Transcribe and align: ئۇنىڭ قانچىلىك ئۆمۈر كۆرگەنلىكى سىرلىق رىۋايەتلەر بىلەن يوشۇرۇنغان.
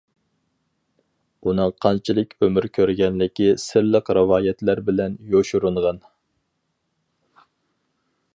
ئۇنىڭ 1.49 1.73
قانچىلىك 1.85 2.33
ئۆمۈر 2.45 2.67
كۆرگەنلىكى 2.77 3.51
سىرلىق 3.67 4.11
رىۋايەتلەر 4.19 4.85
بىلەن 4.89 5.21
يوشۇرۇنغان. 5.37 6.05